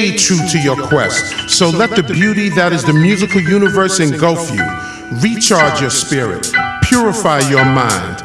[0.00, 4.50] You've true to your quest, so let the beauty that is the musical universe engulf
[4.50, 4.64] you.
[5.20, 6.50] Recharge your spirit,
[6.84, 8.18] purify your mind,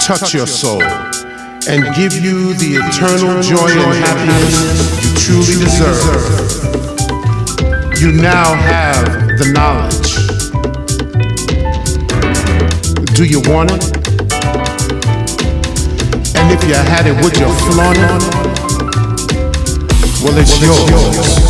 [0.00, 6.48] touch your soul, and give you the eternal joy and happiness you truly deserve.
[8.00, 9.04] You now have
[9.36, 10.16] the knowledge.
[13.14, 13.84] Do you want it?
[16.36, 18.47] And if you had it, would you flaunt it?
[20.20, 21.47] Well, it's yours.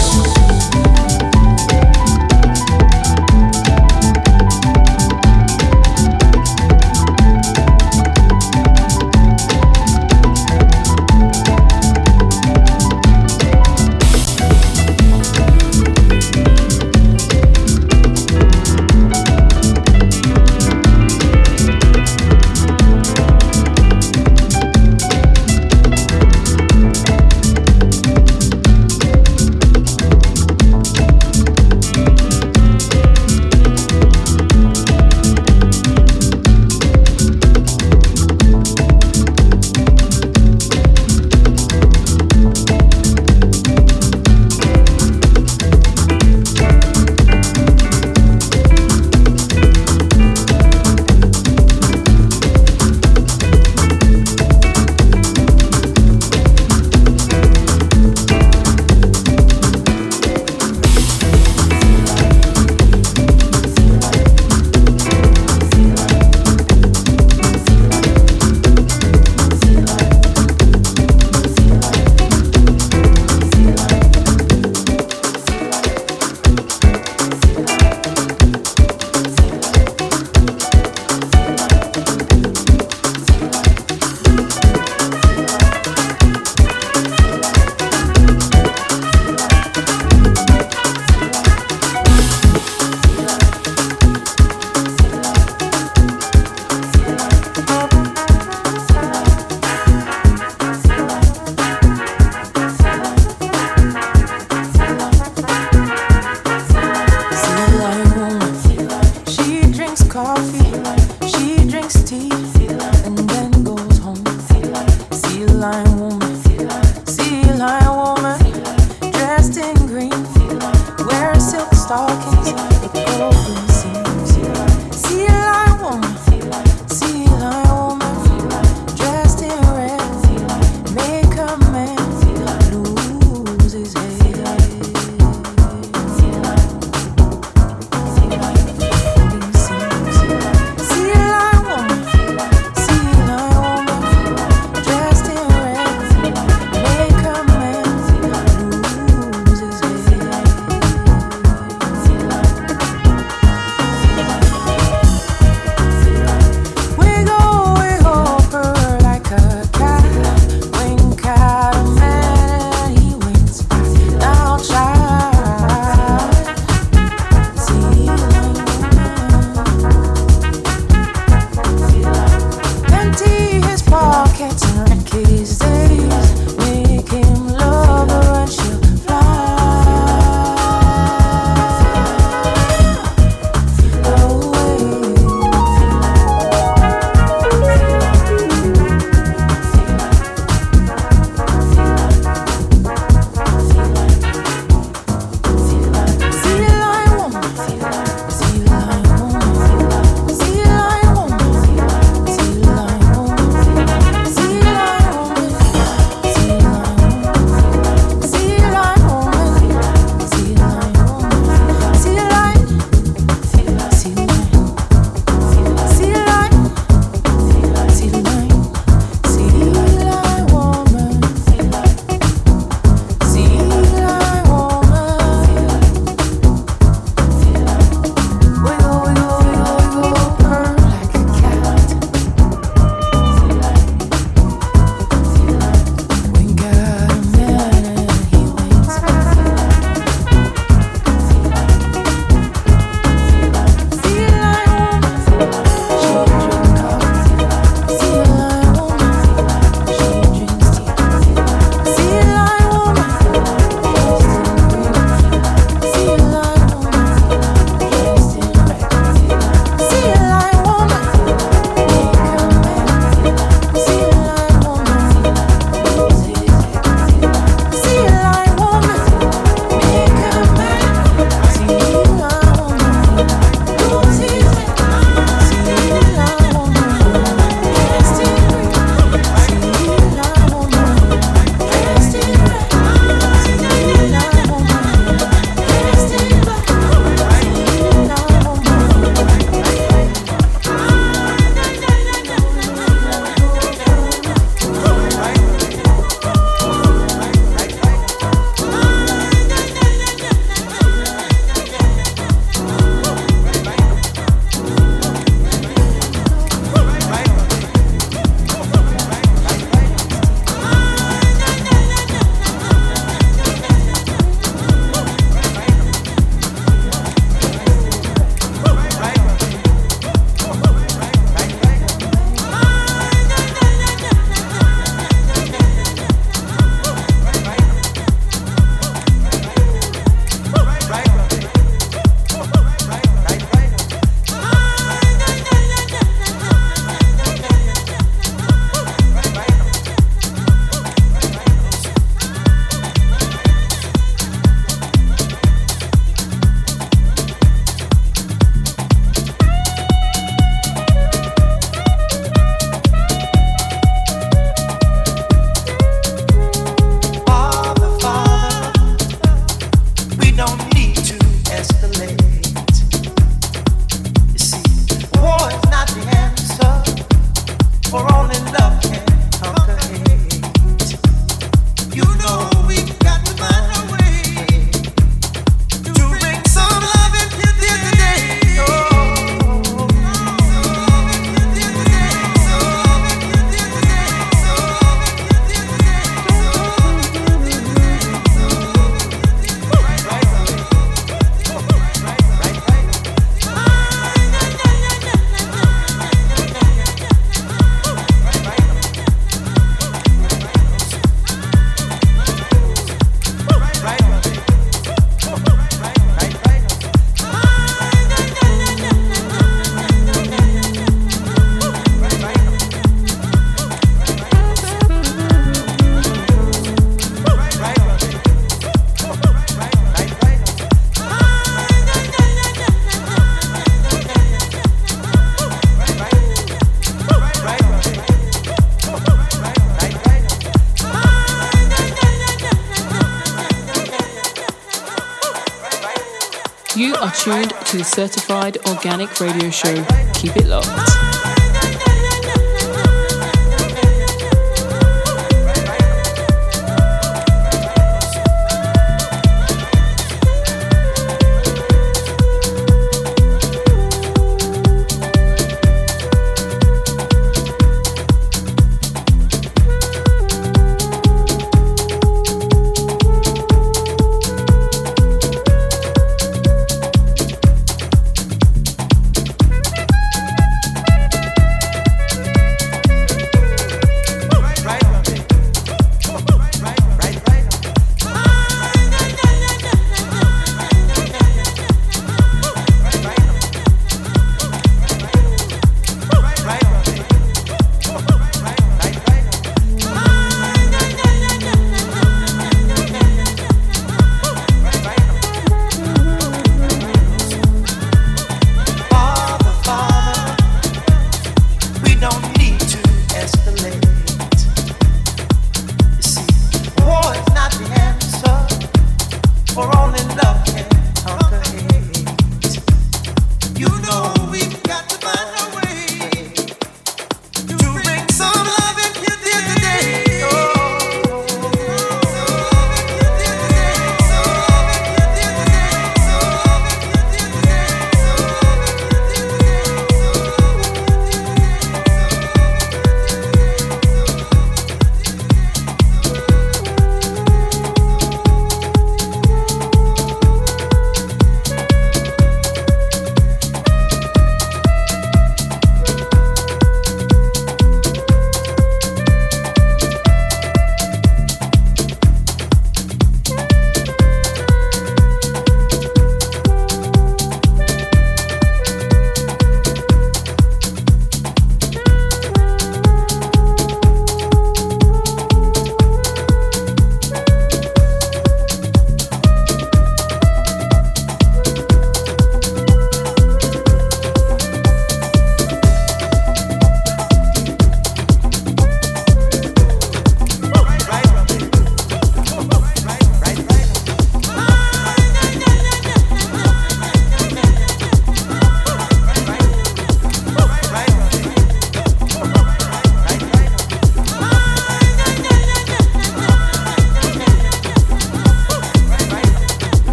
[436.78, 439.85] You are tuned to the Certified Organic Radio Show.
[440.14, 441.18] Keep it locked.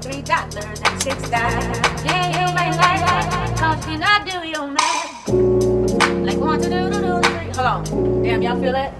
[0.00, 2.04] three dollars and six dimes.
[2.04, 6.24] Yeah, you ain't like that, cause she not do you mad.
[6.24, 6.78] Like one, two, do.
[7.54, 8.22] Hold on.
[8.22, 8.97] Damn, y'all feel that?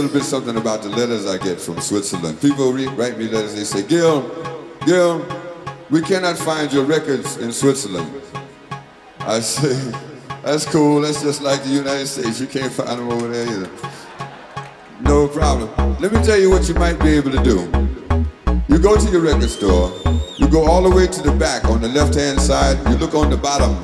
[0.00, 2.40] Little bit something about the letters I get from Switzerland.
[2.40, 3.56] People read, write me letters.
[3.56, 4.22] They say, Gil,
[4.86, 5.26] Gil,
[5.90, 8.22] we cannot find your records in Switzerland.
[9.18, 9.74] I say,
[10.42, 11.00] that's cool.
[11.00, 12.40] That's just like the United States.
[12.40, 13.70] You can't find them over there either.
[15.00, 15.68] No problem.
[15.98, 17.56] Let me tell you what you might be able to do.
[18.68, 19.92] You go to your record store.
[20.36, 22.78] You go all the way to the back on the left-hand side.
[22.88, 23.74] You look on the bottom.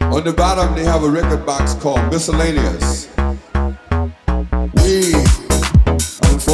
[0.00, 3.07] On the bottom, they have a record box called Miscellaneous.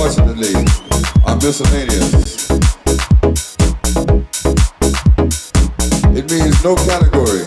[0.05, 0.53] Unfortunately,
[1.25, 2.51] are miscellaneous.
[6.13, 7.45] It means no category.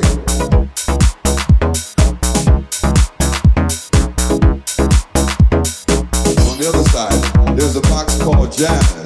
[6.42, 9.06] On the other side, there's a box called Jazz,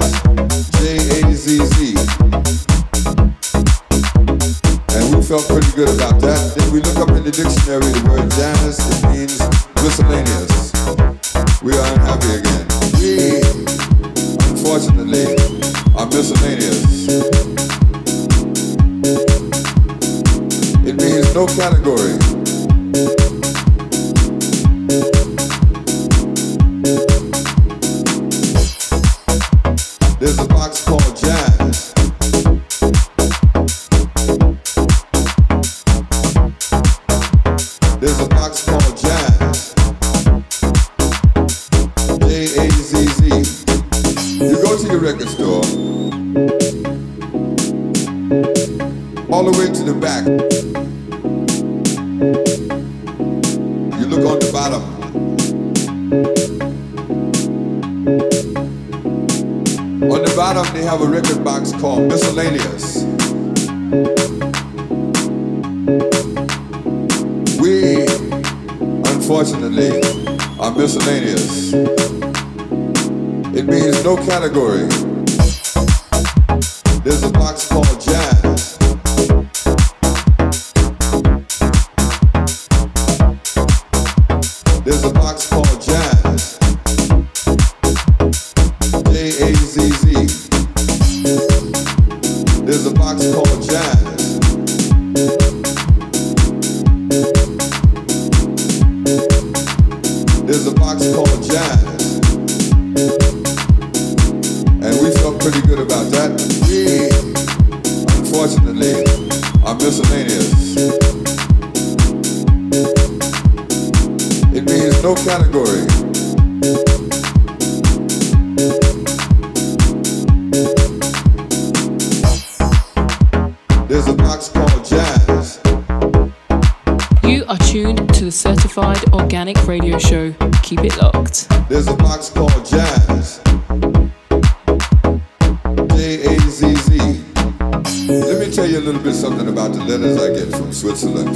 [0.80, 1.96] J-A-Z-Z.
[4.96, 6.54] And we felt pretty good about that.
[6.56, 7.92] Then we look up in the dictionary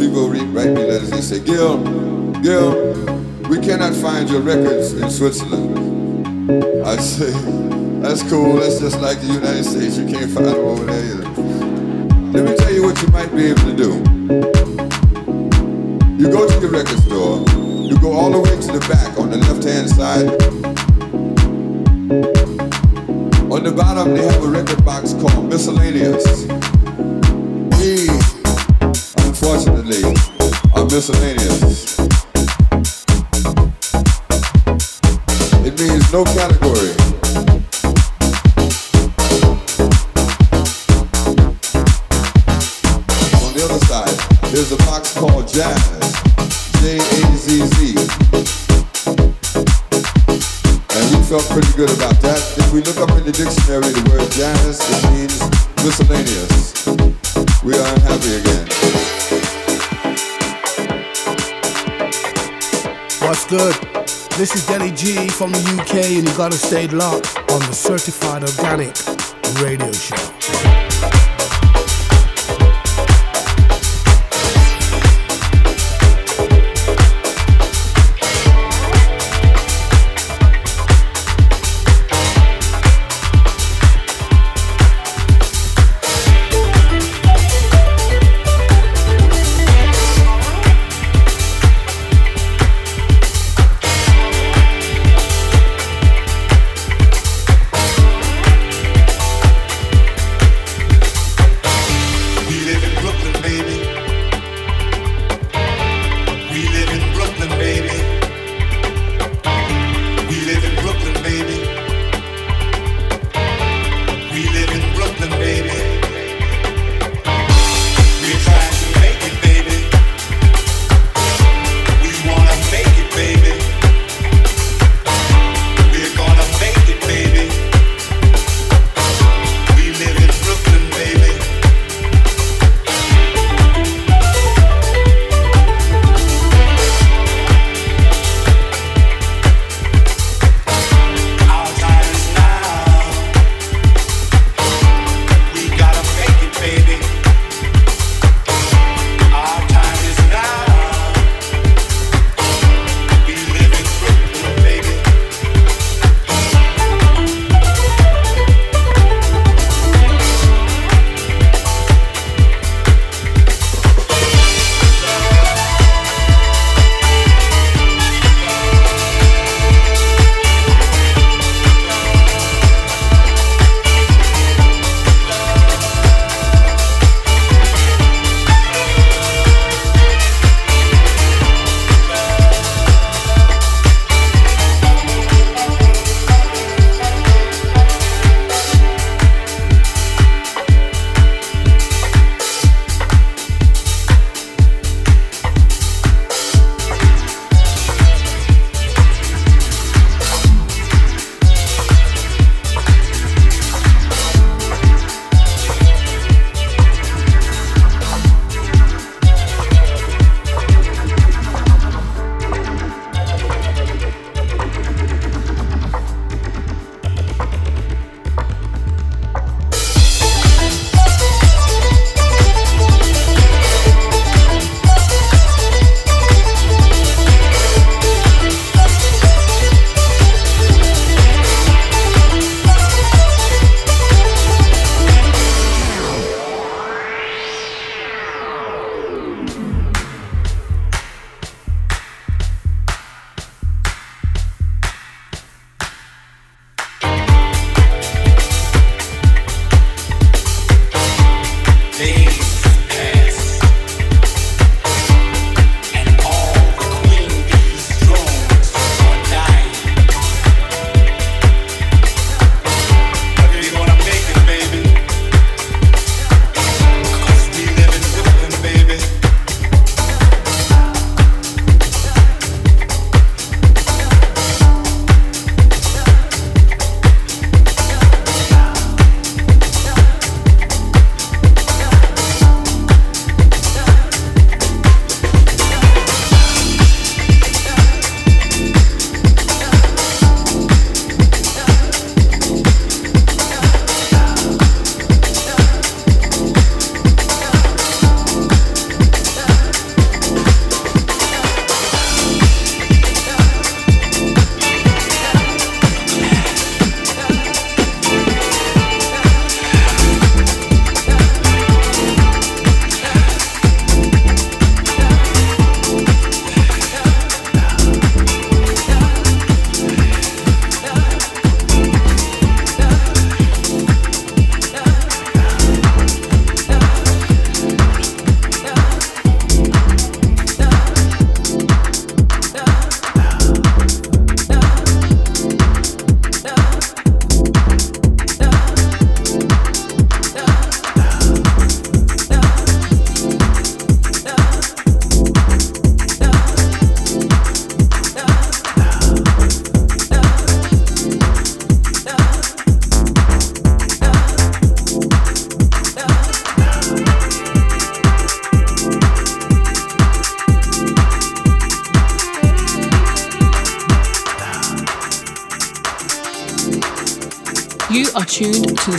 [0.07, 0.13] Switzerland.
[0.13, 1.11] People read, write me letters.
[1.11, 1.79] They say, Gil,
[2.43, 2.95] Gil,
[3.49, 6.87] we cannot find your records in Switzerland.
[6.87, 7.33] I say,
[8.01, 8.57] that's cool.
[8.57, 9.99] That's just like the United States.
[9.99, 11.29] You can't find them over there either.
[12.33, 13.93] Let me tell you what you might be able to do.
[16.23, 17.43] You go to your record store.
[17.87, 20.29] You go all the way to the back on the left-hand side.
[23.51, 26.47] On the bottom, they have a record box called Miscellaneous.
[27.79, 28.09] We,
[29.25, 29.86] unfortunately,
[30.91, 31.99] miscellaneous.
[35.65, 36.95] It means no category.
[43.43, 44.17] On the other side,
[44.53, 46.17] there's a box called Jazz.
[46.81, 47.97] J-A-Z-Z.
[50.95, 52.41] And we felt pretty good about that.
[52.59, 55.41] If we look up in the dictionary the word jazz, it means
[55.85, 56.87] miscellaneous.
[57.65, 58.76] We are unhappy again.
[63.49, 63.77] Good?
[64.37, 68.43] This is Denny G from the UK, and you gotta stay locked on the Certified
[68.43, 68.97] Organic
[69.63, 70.36] Radio Show.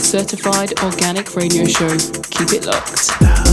[0.00, 1.96] Certified Organic Radio Show.
[2.30, 3.47] Keep it locked.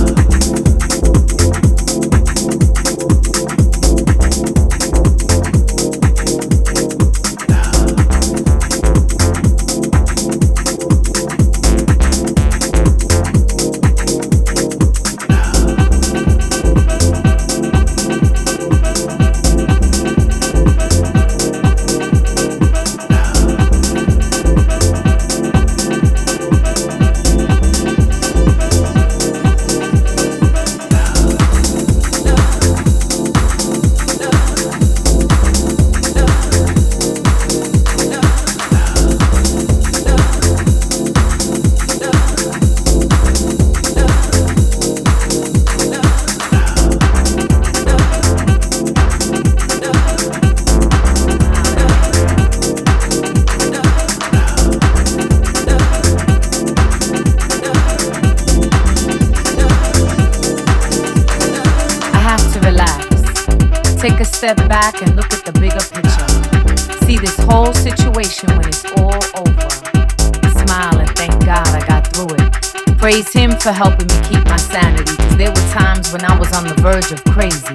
[73.65, 75.17] For helping me keep my sanity.
[75.17, 77.73] Cause there were times when I was on the verge of crazy.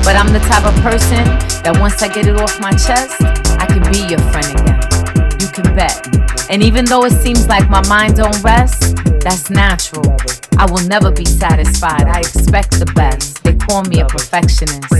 [0.00, 1.20] But I'm the type of person
[1.60, 3.20] that once I get it off my chest,
[3.60, 4.80] I can be your friend again.
[5.36, 6.00] You can bet.
[6.48, 10.16] And even though it seems like my mind don't rest, that's natural.
[10.56, 12.08] I will never be satisfied.
[12.08, 13.44] I expect the best.
[13.44, 14.90] They call me a perfectionist.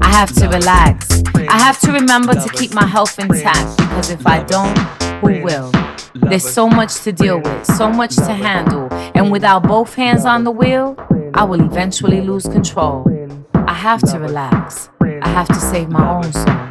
[0.00, 1.22] I have to relax.
[1.36, 4.78] I have to remember to keep my health intact because if I don't,
[5.20, 5.70] who will?
[6.14, 10.44] There's so much to deal with, so much to handle, and without both hands on
[10.44, 10.96] the wheel,
[11.34, 13.06] I will eventually lose control.
[13.54, 14.88] I have to relax.
[15.00, 16.68] I have to save my own soul.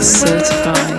[0.00, 0.97] Certified.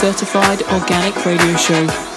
[0.00, 2.09] Certified organic radio show.